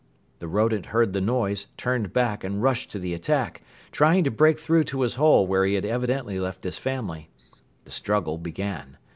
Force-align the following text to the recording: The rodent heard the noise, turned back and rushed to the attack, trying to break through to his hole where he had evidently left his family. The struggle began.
The 0.39 0.47
rodent 0.47 0.87
heard 0.87 1.13
the 1.13 1.21
noise, 1.21 1.67
turned 1.77 2.11
back 2.11 2.43
and 2.43 2.63
rushed 2.63 2.89
to 2.89 2.97
the 2.97 3.13
attack, 3.13 3.61
trying 3.91 4.23
to 4.23 4.31
break 4.31 4.57
through 4.57 4.85
to 4.85 5.01
his 5.01 5.13
hole 5.13 5.45
where 5.45 5.63
he 5.63 5.75
had 5.75 5.85
evidently 5.85 6.39
left 6.39 6.63
his 6.63 6.79
family. 6.79 7.29
The 7.85 7.91
struggle 7.91 8.39
began. 8.39 8.97